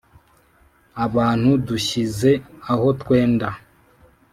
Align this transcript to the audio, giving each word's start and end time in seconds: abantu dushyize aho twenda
abantu 1.05 1.49
dushyize 1.67 2.31
aho 2.71 2.87
twenda 3.01 3.47